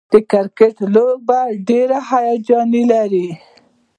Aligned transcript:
د 0.13 0.13
کرکټ 0.31 0.75
لوبه 0.93 1.39
ډېره 1.67 1.99
هیجان 2.09 2.69
لري. 2.91 3.27